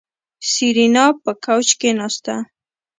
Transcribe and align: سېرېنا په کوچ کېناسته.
سېرېنا 0.51 1.05
په 1.23 1.31
کوچ 1.45 1.67
کېناسته. 1.79 2.35